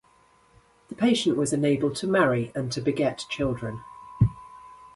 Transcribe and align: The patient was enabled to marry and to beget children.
The 0.89 0.95
patient 0.95 1.37
was 1.37 1.53
enabled 1.53 1.95
to 1.97 2.07
marry 2.07 2.51
and 2.55 2.71
to 2.71 2.81
beget 2.81 3.25
children. 3.29 3.81